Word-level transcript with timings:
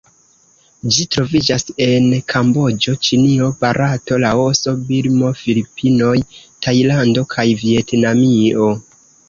Ĝi 0.93 1.03
troviĝas 1.15 1.65
en 1.85 2.07
Kamboĝo, 2.33 2.95
Ĉinio, 3.09 3.51
Barato, 3.65 4.19
Laoso, 4.25 4.75
Birmo, 4.89 5.31
Filipinoj, 5.45 6.17
Tajlando 6.65 7.29
kaj 7.39 7.49
Vjetnamio. 7.65 8.75